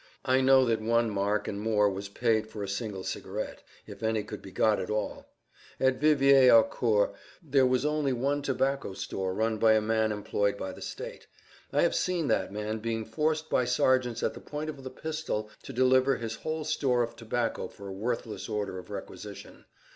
[0.25, 4.23] I know that one mark and more was paid for a single cigarette, if any
[4.23, 5.27] could be got at all.
[5.79, 10.57] At Vivier au Court there was only one tobacco store run by a man employed
[10.57, 11.27] by the state.
[11.71, 15.51] I have seen that man being forced by sergeants at the point of the pistol
[15.61, 19.65] to deliver his whole store of tobacco for a worthless order of requisition.